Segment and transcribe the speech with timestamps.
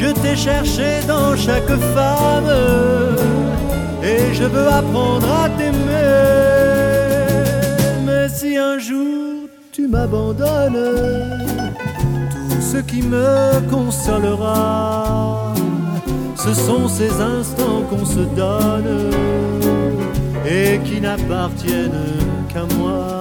[0.00, 2.50] Je t'ai cherché dans chaque femme
[4.02, 6.16] et je veux apprendre à t'aimer.
[8.06, 10.96] Mais si un jour tu m'abandonnes,
[12.48, 15.52] tout ce qui me consolera,
[16.34, 19.10] ce sont ces instants qu'on se donne
[20.46, 22.08] et qui n'appartiennent
[22.48, 23.19] qu'à moi.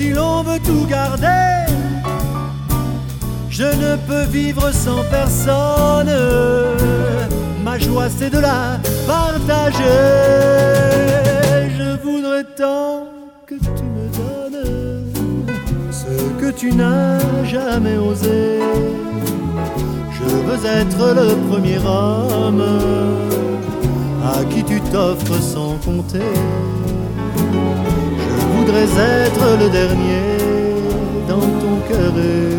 [0.00, 1.66] si l'on veut tout garder,
[3.50, 6.14] je ne peux vivre sans personne.
[7.62, 10.00] Ma joie, c'est de la partager.
[11.78, 13.08] Je voudrais tant
[13.46, 14.62] que tu me donnes
[15.90, 18.60] ce que tu n'as jamais osé.
[20.16, 22.64] Je veux être le premier homme
[24.24, 26.32] à qui tu t'offres sans compter
[28.70, 30.36] voudrais être le dernier
[31.28, 32.50] dans ton cœur et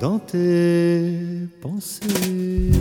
[0.00, 2.72] dans tes pensées.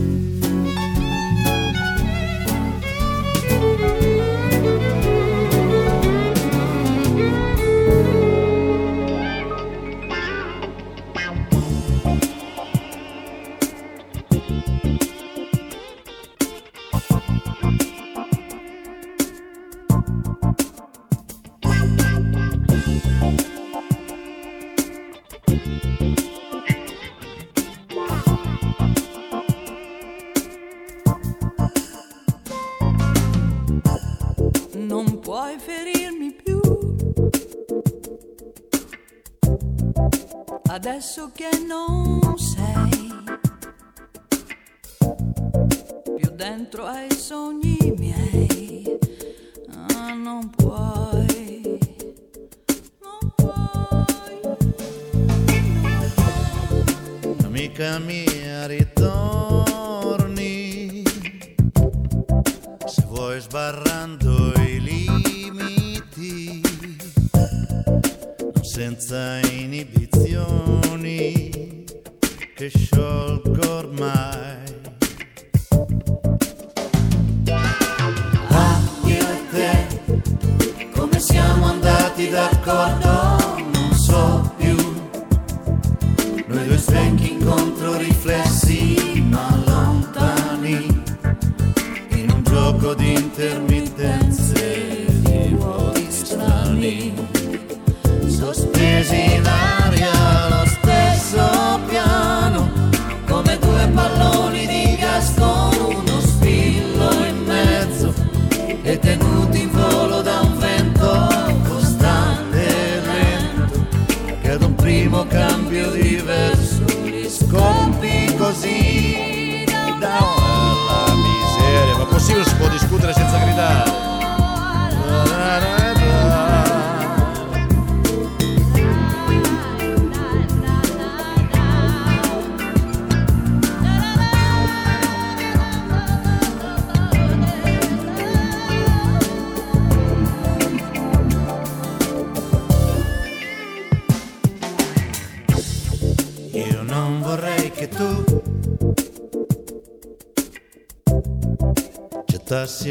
[40.91, 42.37] confesso que não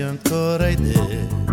[0.00, 1.49] ancora idee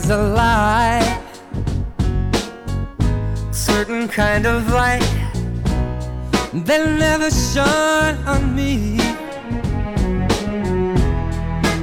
[0.00, 1.22] was a lie.
[3.50, 5.10] Certain kind of light
[6.66, 8.98] that never shone on me.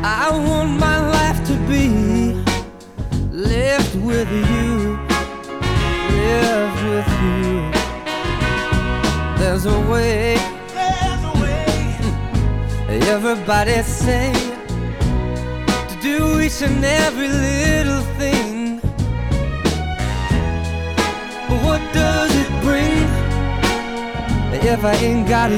[0.04, 1.86] I want my life to be
[3.32, 4.98] lived with you,
[6.26, 7.52] lived with you.
[9.40, 10.38] There's a way.
[10.74, 11.80] There's a way.
[13.16, 14.48] Everybody say
[16.02, 17.87] do each and every little
[24.68, 25.58] if I ain't got you,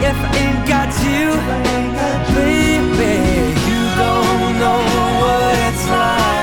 [0.00, 1.28] if I ain't got you,
[2.34, 3.12] baby,
[3.68, 4.80] you don't know
[5.20, 6.33] what it's like.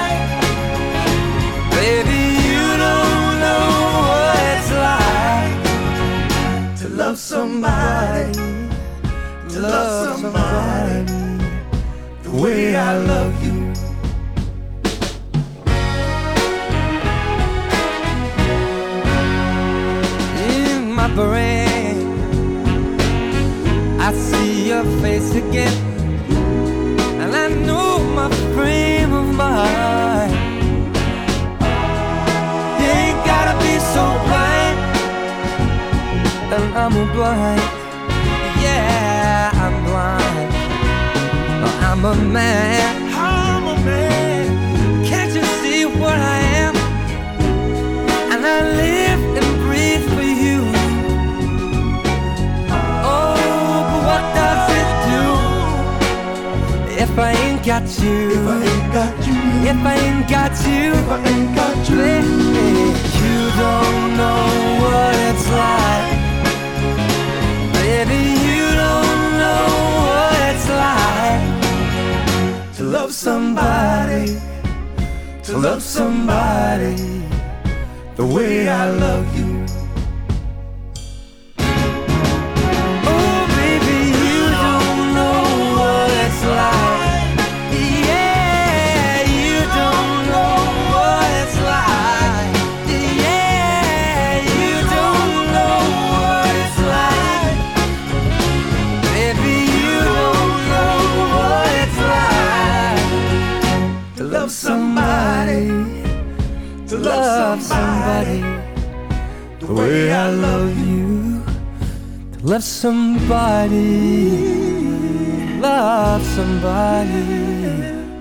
[115.72, 117.22] Love somebody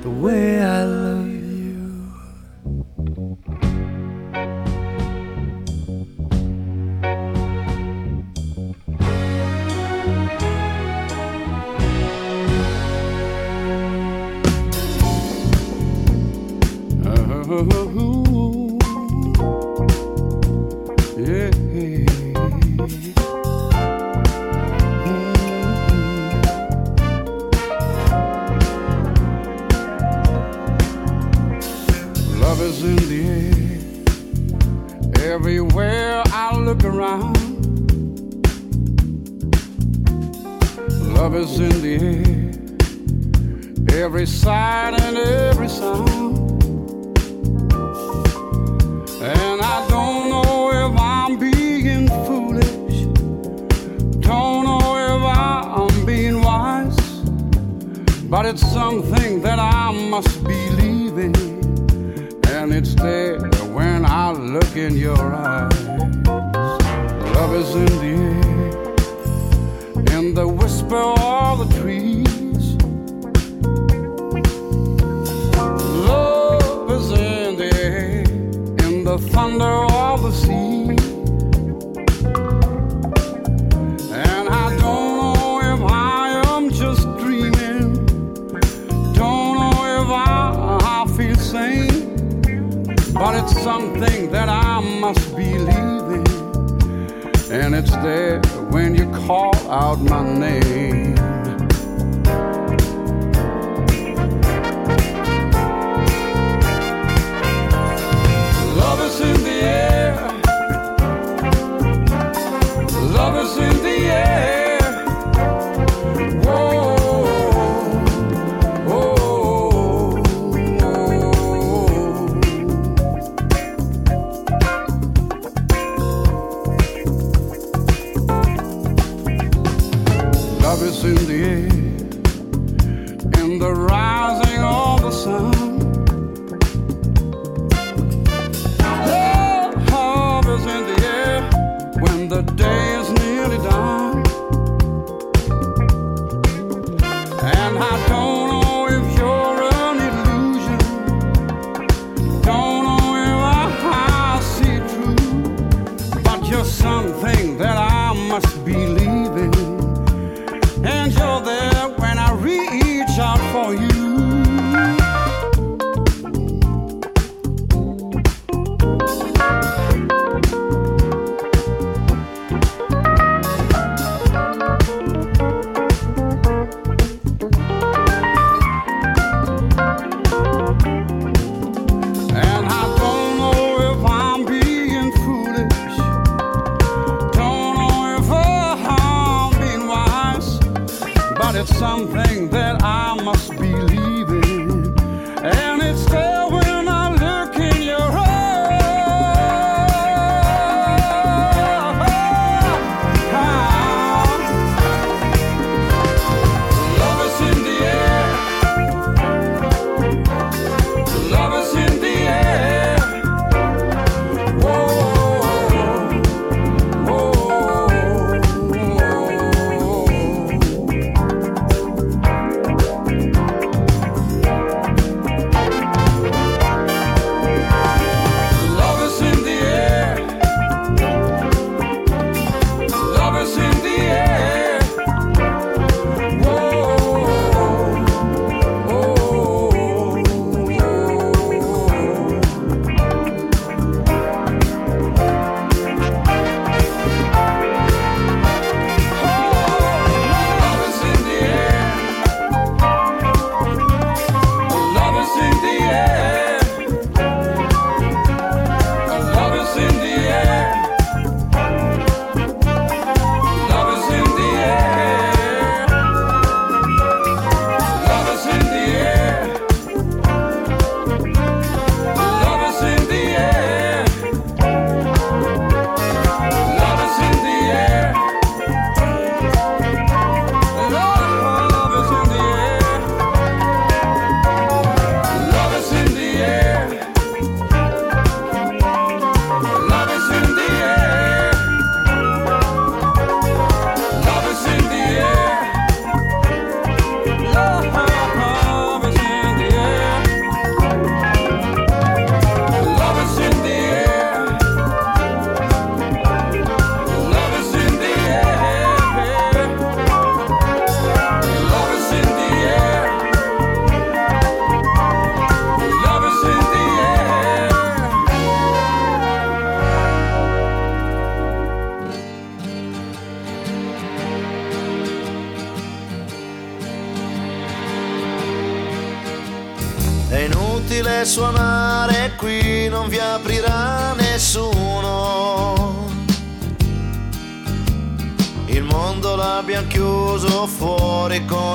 [0.02, 1.29] the way I love you.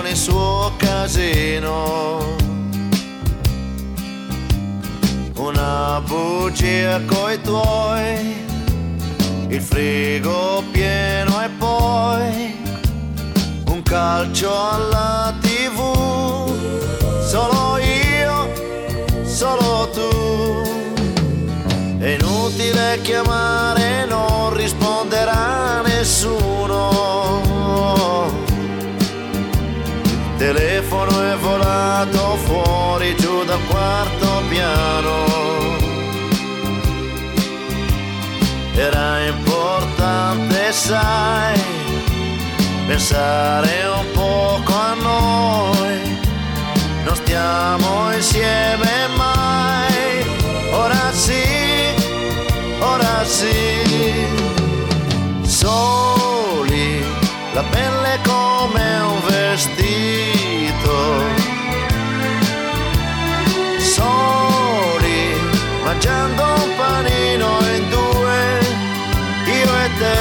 [0.08, 2.36] Il suo casino.
[5.36, 8.46] Una bugia coi tuoi,
[9.48, 12.56] il frigo pieno e poi
[13.68, 15.80] un calcio alla tv.
[17.28, 20.64] Solo io, solo tu.
[22.00, 27.45] È inutile chiamare, non risponderà nessuno.
[30.38, 35.14] Telefono è volato fuori giù dal quarto piano.
[38.76, 41.58] Era importante, sai,
[42.86, 46.20] pensare un poco a noi.
[47.06, 50.26] Non stiamo insieme mai.
[50.72, 51.44] Ora sì,
[52.80, 54.44] ora sì.
[55.44, 57.02] Soli,
[57.54, 59.15] la pelle come un
[63.96, 65.22] Soli,
[65.86, 68.40] mangiando un panino in due,
[69.60, 70.20] io e te.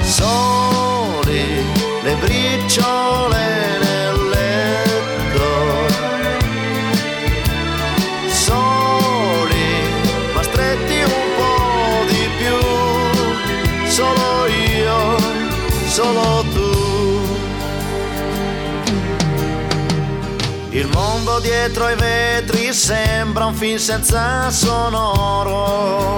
[0.00, 1.44] Soli,
[2.02, 3.41] le briciole
[21.42, 26.16] dietro ai vetri sembra un film senza sonoro.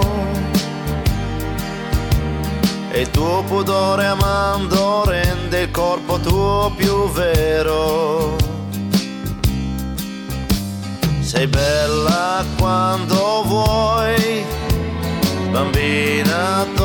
[2.91, 8.37] E il tuo pudore amando rende il corpo tuo più vero.
[11.21, 14.45] Sei bella quando vuoi,
[15.51, 16.84] bambina, donna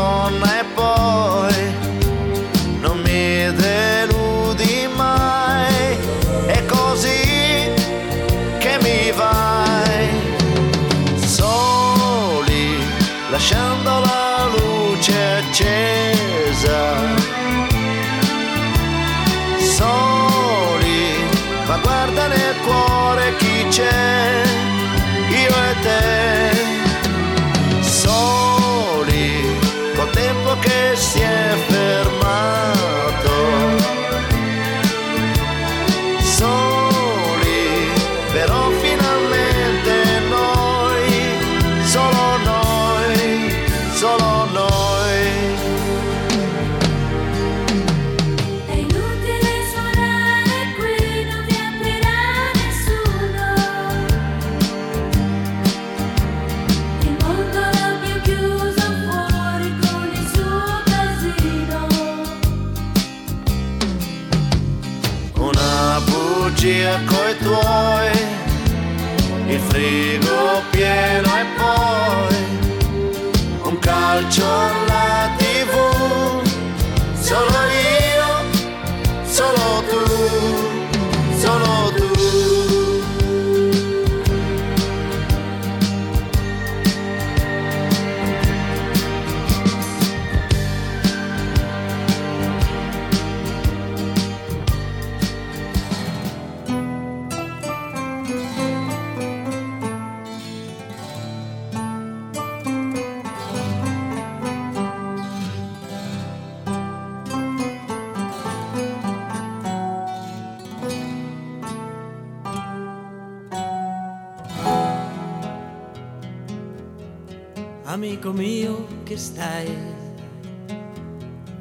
[117.90, 119.68] Amico mio che stai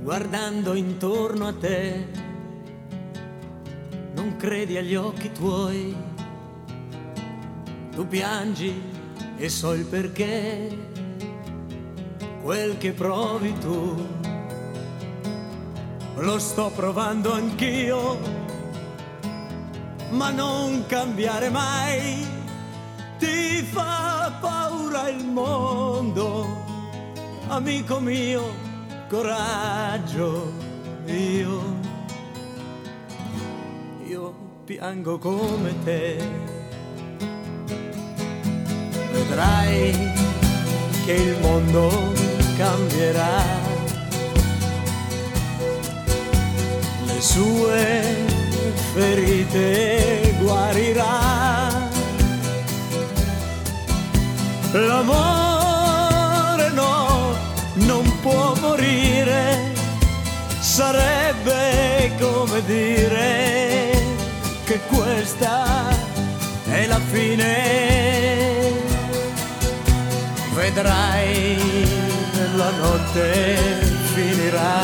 [0.02, 2.06] guardando intorno a te,
[4.12, 5.96] non credi agli occhi tuoi,
[7.92, 8.78] tu piangi
[9.38, 10.68] e so il perché,
[12.42, 14.06] quel che provi tu,
[16.16, 18.18] lo sto provando anch'io,
[20.10, 22.26] ma non cambiare mai
[23.16, 26.46] ti fa paura il mondo,
[27.48, 28.42] amico mio,
[29.09, 30.53] coraggio,
[31.07, 31.61] io,
[34.07, 36.16] io piango come te.
[39.12, 40.12] Vedrai
[41.05, 41.90] che il mondo
[42.57, 43.42] cambierà,
[47.05, 48.27] le sue
[48.94, 51.38] ferite guarirà
[54.72, 57.35] L'amore no,
[57.87, 59.72] non può morire,
[60.61, 63.90] sarebbe come dire
[64.64, 65.88] che questa
[66.68, 68.76] è la fine.
[70.54, 71.57] Vedrai,
[72.57, 73.57] la notte
[74.12, 74.83] finirà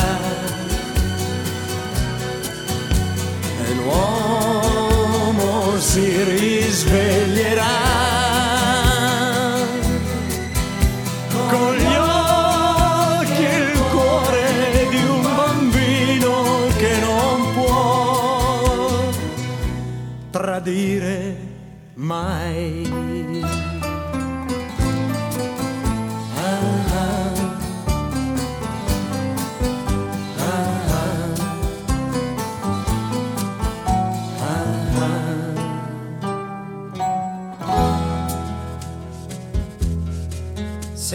[3.65, 7.84] e l'uomo si risveglierà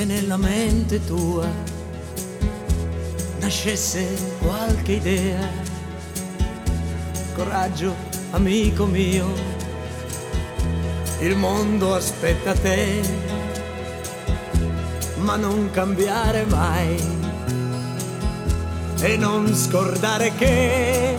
[0.00, 1.46] Se nella mente tua
[3.38, 4.06] nascesse
[4.38, 5.46] qualche idea,
[7.34, 7.94] coraggio,
[8.30, 9.26] amico mio,
[11.18, 13.02] il mondo aspetta te,
[15.16, 16.96] ma non cambiare mai.
[19.02, 21.14] E non scordare che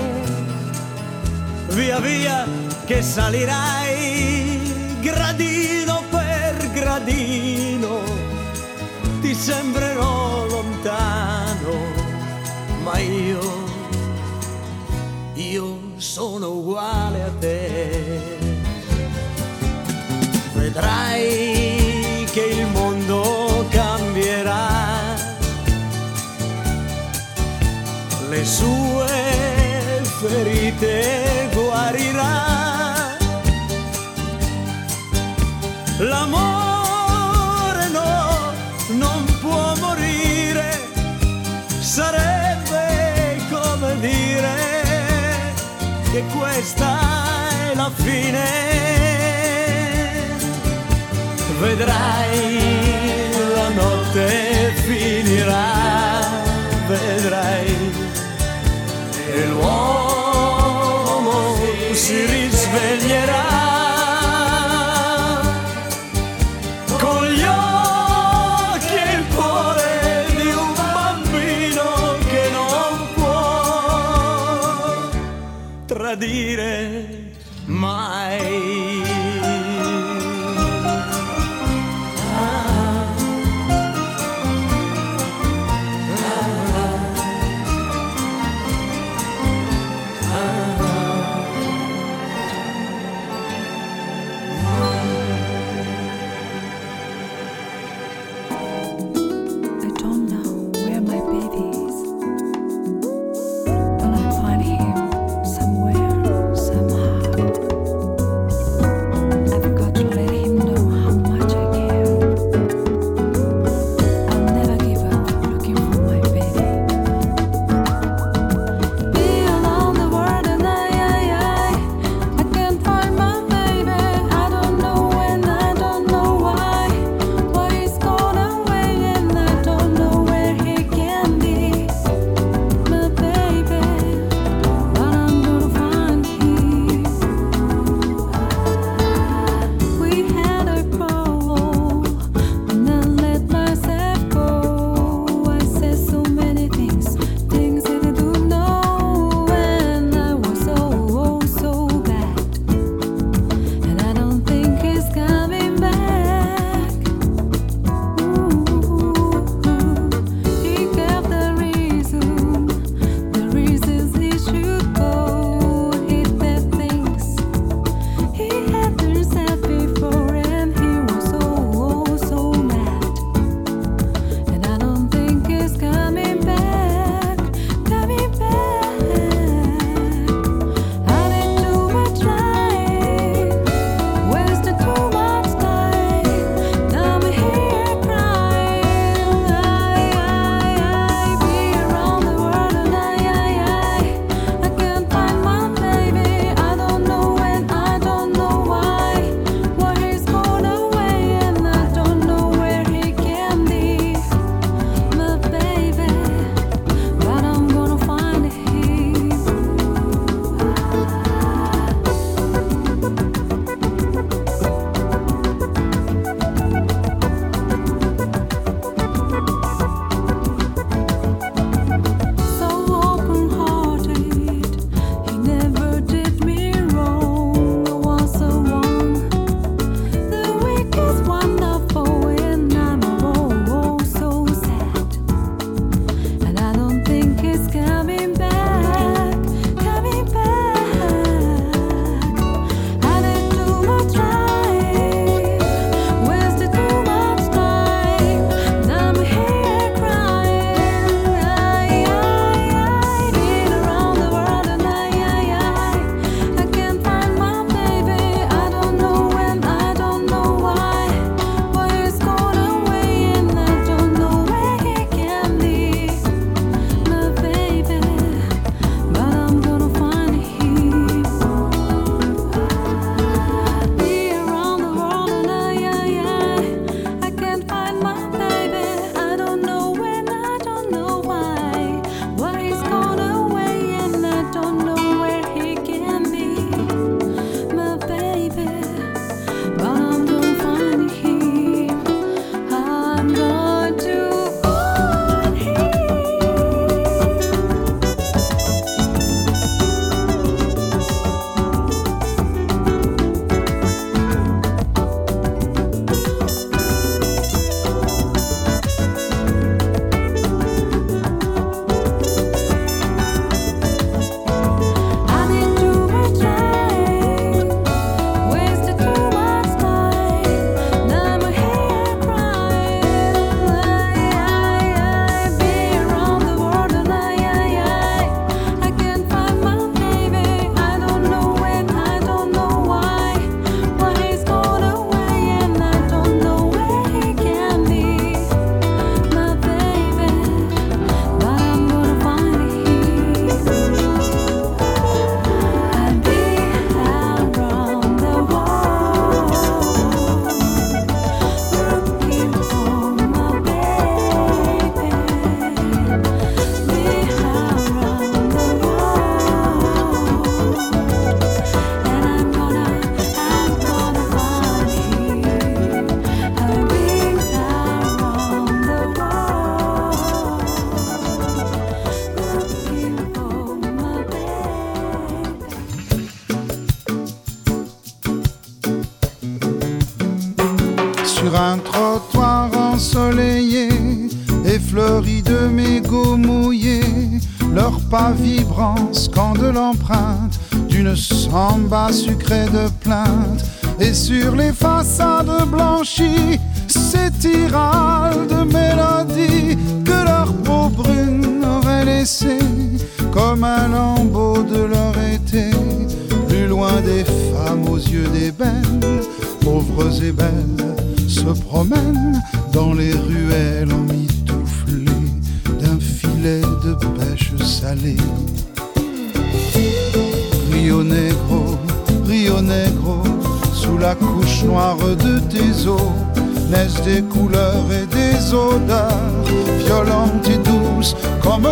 [1.68, 2.48] via via
[2.86, 8.01] che salirai gradino per gradino
[9.32, 11.74] ti sembrerò lontano,
[12.84, 13.64] ma io,
[15.36, 18.20] io sono uguale a te.
[20.54, 25.16] Vedrai che il mondo cambierà,
[28.28, 31.31] le sue ferite
[46.12, 47.00] che questa
[47.72, 48.44] è la fine.
[51.60, 52.60] Vedrai,
[53.54, 56.30] la notte finirà,
[56.88, 57.94] vedrai,
[59.32, 60.76] e l'uomo
[61.94, 63.61] si risveglierà.
[76.22, 77.04] dire
[77.66, 78.91] mai.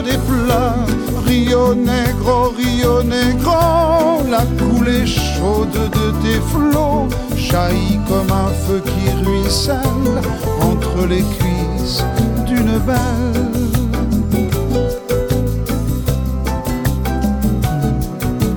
[0.02, 0.86] Des pleurs.
[1.26, 9.10] Rio Negro, Rio Negro, la coulée chaude de tes flots jaillit comme un feu qui
[9.24, 10.22] ruisselle
[10.62, 12.04] entre les cuisses
[12.46, 13.50] d'une belle.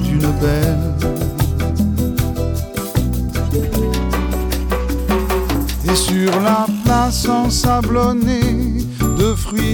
[0.03, 0.93] D'une belle.
[5.85, 8.42] Et sur la place ensablonnée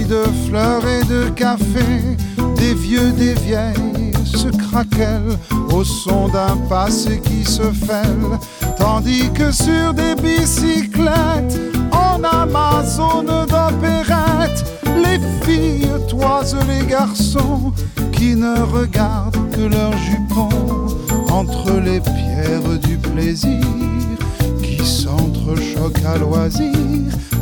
[0.09, 2.17] de fleurs et de café,
[2.55, 5.37] des vieux, des vieilles se craquellent
[5.71, 8.39] au son d'un passé qui se fêle,
[8.77, 11.59] tandis que sur des bicyclettes
[11.91, 14.65] en Amazone d'opérette,
[14.97, 17.71] les filles toisent les garçons
[18.11, 20.87] qui ne regardent que leurs jupons
[21.31, 23.61] entre les pierres du plaisir
[24.63, 26.73] qui s'entrechoquent à loisir,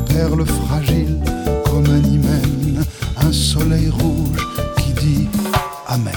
[0.09, 1.21] perles fragiles
[1.65, 2.16] comme un
[3.59, 4.47] soleil rouge
[4.77, 5.29] qui dit
[5.87, 6.13] Amen.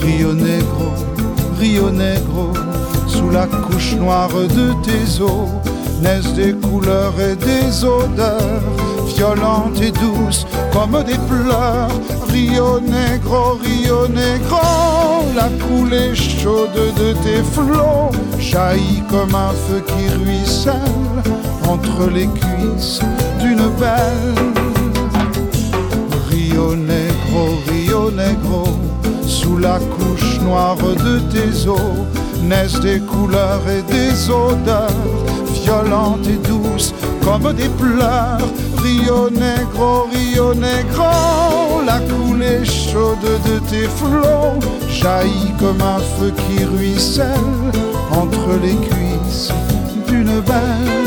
[0.00, 0.92] Rio Negro,
[1.58, 2.52] Rio Negro,
[3.06, 5.48] sous la couche noire de tes eaux,
[6.02, 8.62] naissent des couleurs et des odeurs,
[9.14, 11.88] violentes et douces comme des pleurs.
[12.28, 20.08] Rio Negro, Rio Negro, la coulée chaude de tes flots jaillit comme un feu qui
[20.24, 20.74] ruisselle
[21.68, 23.00] entre les cuisses
[23.40, 24.69] d'une belle.
[26.60, 28.64] Rio Negro, Rio Negro,
[29.26, 32.04] sous la couche noire de tes eaux,
[32.42, 34.90] naissent des couleurs et des odeurs,
[35.64, 36.92] violentes et douces
[37.24, 38.46] comme des pleurs.
[38.76, 46.64] Rio Negro, Rio Negro, la coulée chaude de tes flots jaillit comme un feu qui
[46.64, 47.72] ruisselle
[48.12, 49.50] entre les cuisses
[50.06, 50.99] d'une belle.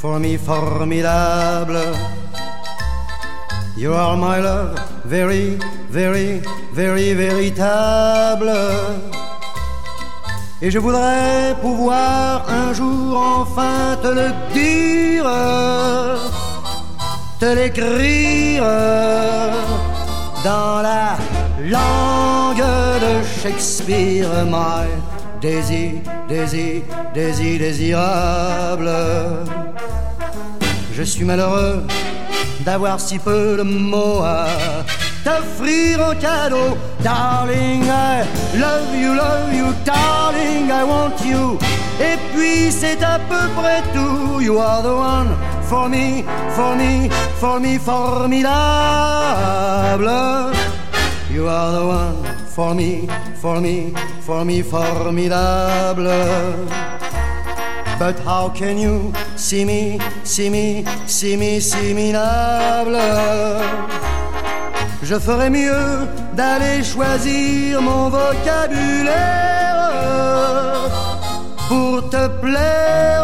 [0.00, 1.94] For me formidable.
[3.76, 5.58] You are my love, very,
[5.90, 6.40] very,
[6.72, 8.52] very véritable.
[10.62, 15.28] Et je voudrais pouvoir un jour enfin te le dire,
[17.38, 18.64] te l'écrire
[20.44, 21.16] dans la
[21.60, 22.64] langue
[23.04, 24.88] de Shakespeare, my
[25.44, 26.82] désir, désir,
[27.12, 28.90] désir, désirable.
[30.96, 31.82] Je suis malheureux
[32.60, 34.46] d'avoir si peu de mots à
[35.24, 36.78] t'offrir en cadeau.
[37.02, 38.24] Darling, I
[38.56, 41.58] love you, love you, darling, I want you.
[42.00, 44.40] Et puis c'est à peu près tout.
[44.40, 48.44] You are the one for me, for me, for me, formidable.
[51.32, 52.24] You are the one
[52.54, 53.08] for me,
[53.42, 56.08] for me, for me, formidable.
[57.98, 62.98] But how can you see me, see me, see me, see me minable?
[65.02, 69.34] Je ferais mieux d'aller choisir mon vocabulaire
[71.68, 73.22] pour te plaire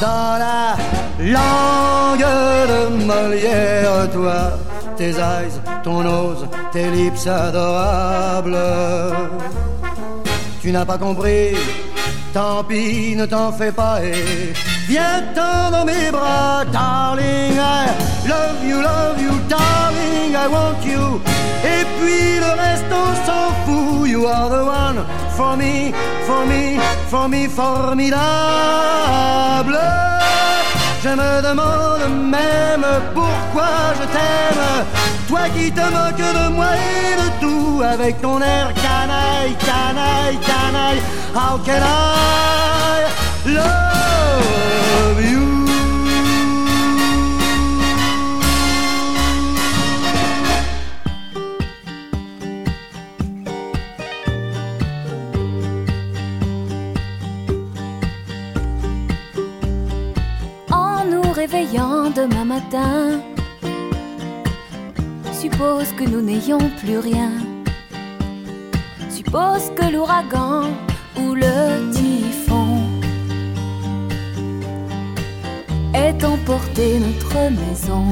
[0.00, 0.76] dans la
[1.18, 2.26] langue
[2.68, 4.58] de Molière, toi,
[4.96, 8.58] tes eyes, ton nose, tes lips adorables.
[10.60, 11.54] Tu n'as pas compris,
[12.36, 14.52] tant pis, ne t'en fais pas et
[14.88, 17.56] viens-t'en dans mes bras, darling.
[17.56, 17.86] I
[18.28, 21.22] love you, love you, darling, I want you.
[21.64, 24.06] Et puis le reste on s'en fout.
[24.06, 25.00] You are the one
[25.36, 25.94] for me,
[26.26, 26.78] for me,
[27.08, 28.18] for me, formidable.
[31.02, 32.06] Je me demande
[32.36, 34.66] même pourquoi je t'aime.
[35.28, 36.70] Toi qui te moques de moi
[37.00, 41.02] et de tout avec ton air canaille, canaille, canaille.
[41.36, 43.12] How can I
[43.44, 45.44] love you?
[60.72, 63.20] En nous réveillant demain matin,
[65.34, 67.32] suppose que nous n'ayons plus rien.
[69.10, 70.95] Suppose que l'ouragan ou
[71.36, 72.78] le typhon
[75.94, 78.04] ait emporté notre maison.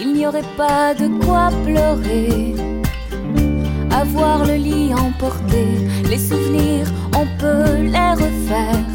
[0.00, 2.54] Il n'y aurait pas de quoi pleurer.
[3.90, 5.66] Avoir le lit emporté,
[6.08, 6.86] les souvenirs,
[7.16, 8.86] on peut les refaire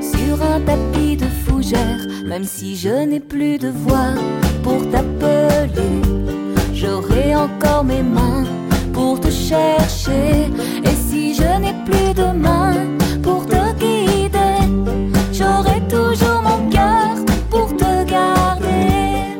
[0.00, 4.14] sur un tapis de fougère, même si je n'ai plus de voix
[4.62, 6.02] pour t'appeler.
[6.72, 8.44] J'aurai encore mes mains
[9.06, 10.50] pour te chercher.
[10.88, 12.88] Et si je n'ai plus de mains
[13.22, 14.58] pour te guider,
[15.32, 17.14] j'aurai toujours mon cœur
[17.48, 19.38] pour te garder.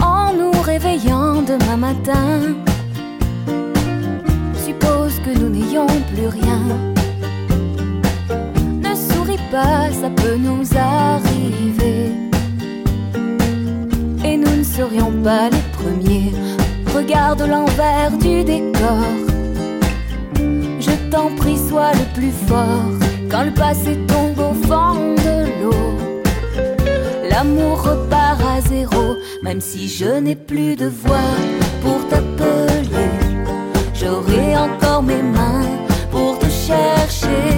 [0.00, 2.30] En nous réveillant demain matin,
[4.64, 6.62] suppose que nous n'ayons plus rien.
[8.86, 11.29] Ne souris pas, ça peut nous arriver.
[14.80, 16.32] Serions pas les premiers.
[16.94, 19.10] Regarde l'envers du décor.
[20.86, 22.92] Je t'en prie, sois le plus fort.
[23.30, 25.86] Quand le passé tombe au fond de l'eau,
[27.30, 29.04] l'amour repart à zéro.
[29.42, 31.34] Même si je n'ai plus de voix
[31.82, 33.12] pour t'appeler,
[34.00, 35.68] j'aurai encore mes mains
[36.10, 37.50] pour te chercher.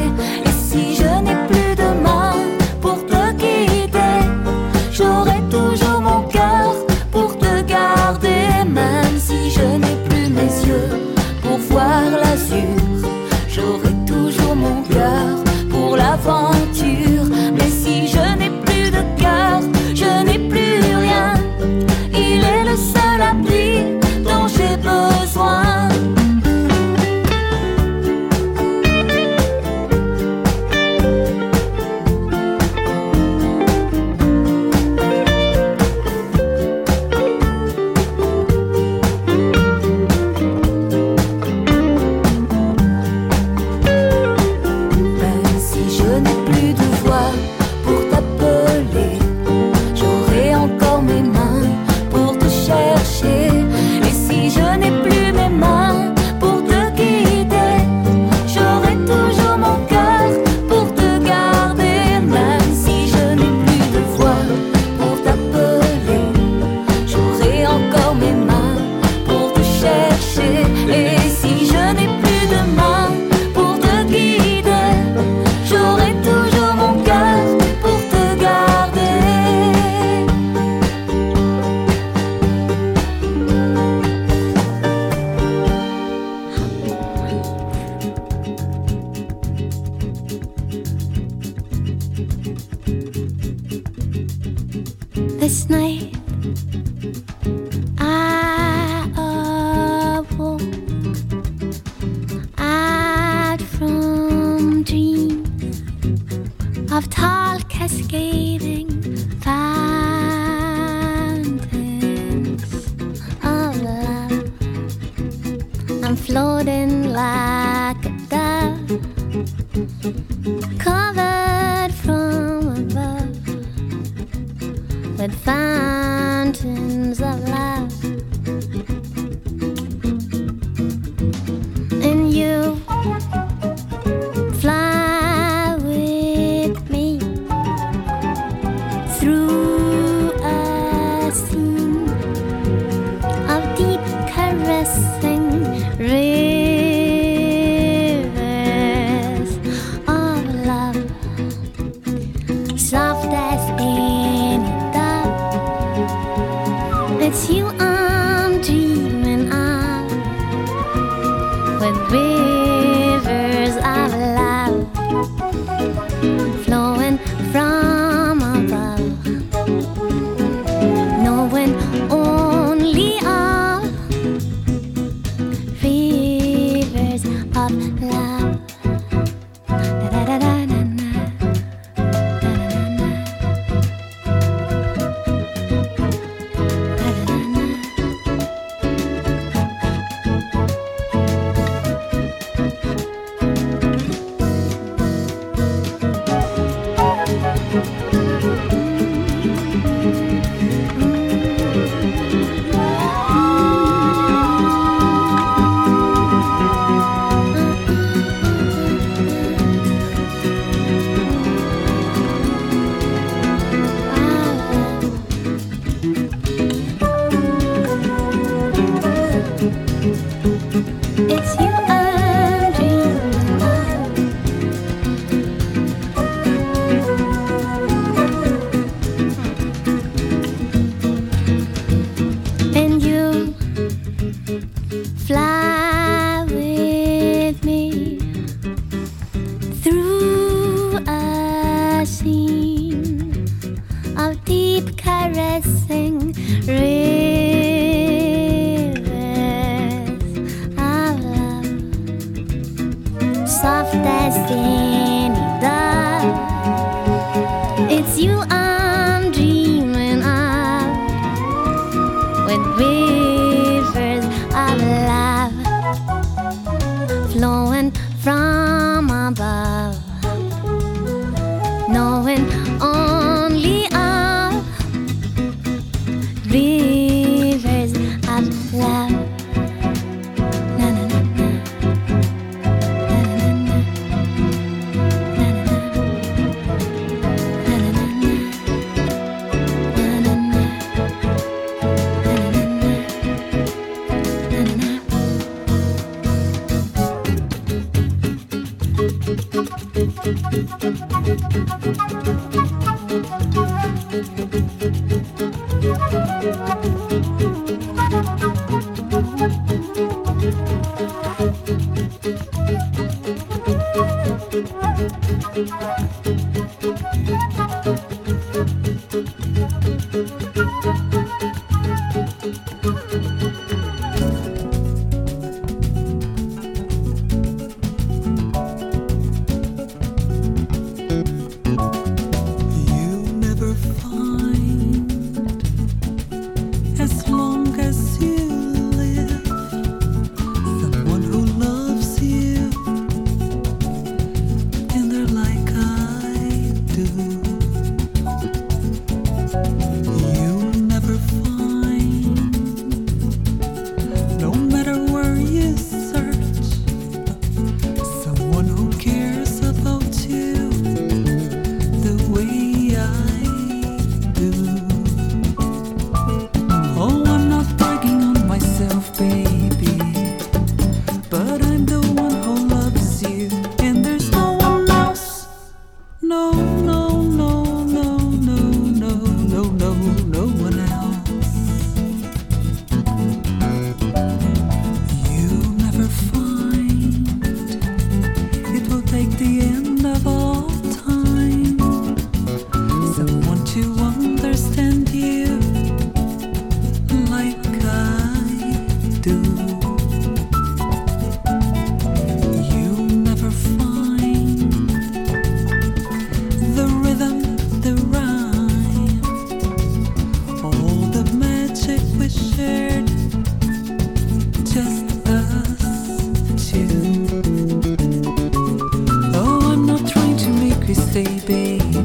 [421.24, 422.01] Baby.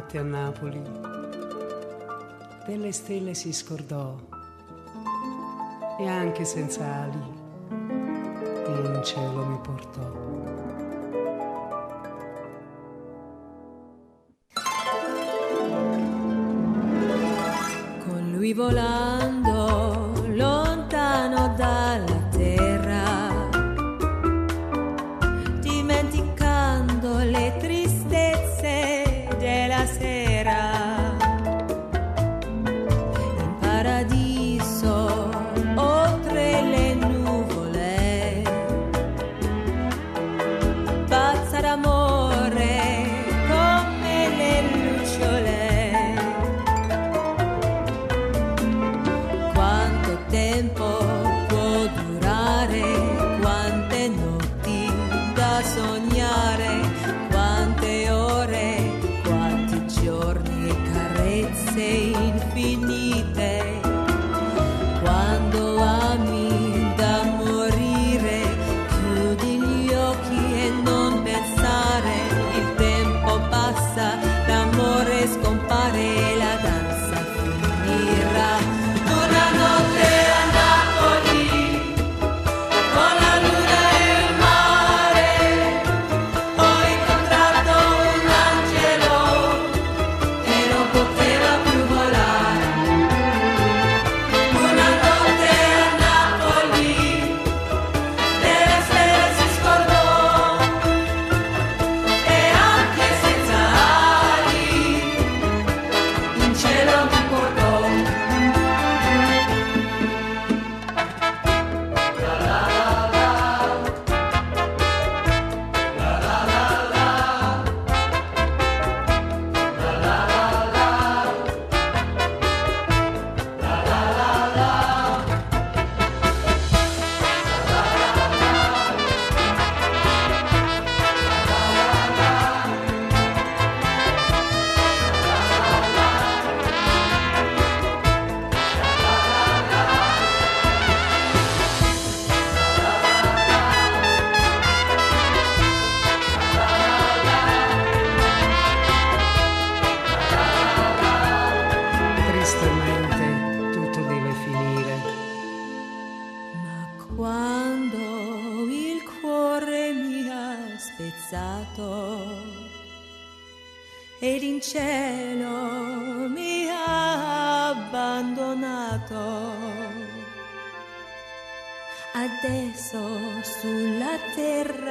[0.00, 0.82] notte a Napoli
[2.64, 4.16] delle stelle si scordò
[5.98, 7.38] e anche senza ali
[8.66, 10.10] in cielo mi portò.
[17.98, 19.09] Con lui volare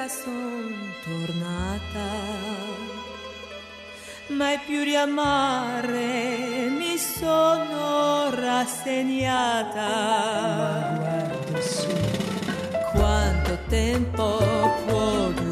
[0.10, 2.10] son tornata,
[4.30, 9.88] mai più riamare mi sono rassegnata.
[10.98, 11.88] Guardo su
[12.94, 14.38] quanto tempo
[14.88, 15.49] può durare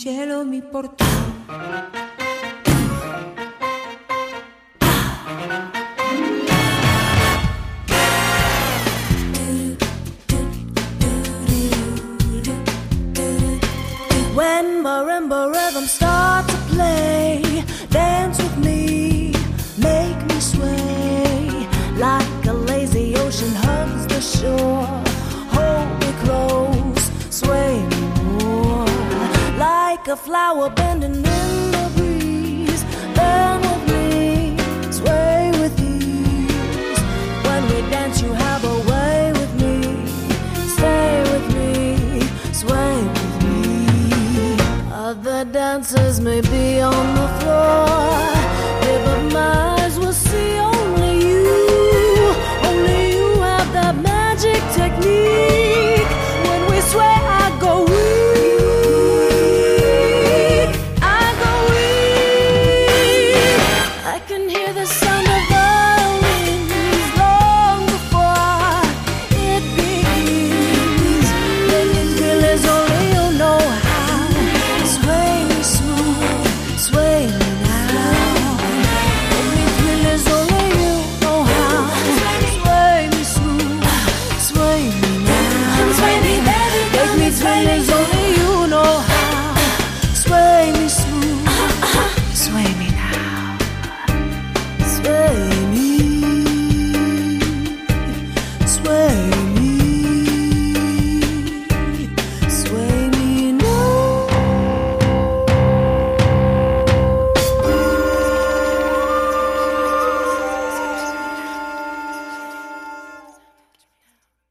[0.00, 1.04] cielo mi portò
[30.10, 31.37] a flower bending